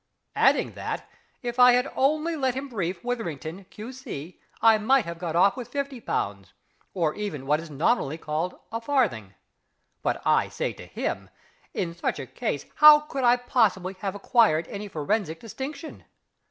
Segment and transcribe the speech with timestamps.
[0.35, 1.07] Adding that,
[1.43, 5.71] if I had only let him brief WITHERINGTON, Q.C., I might have got off with
[5.71, 6.45] £50,
[6.95, 9.35] or even what is nominally called a farthing.
[10.01, 11.29] But I say to him,
[11.75, 16.05] in such a case how could I possibly have acquired any forensic distinction?